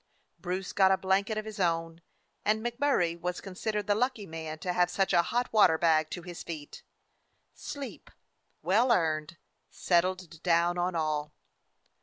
[0.39, 2.01] Bruce got a blanket of his own,
[2.43, 6.23] and MacMurray was considered the lucky man to have such a hot water bag to
[6.23, 6.81] his feet.
[7.53, 8.09] Sleep,
[8.63, 9.37] well earned,
[9.69, 11.35] settled down on all.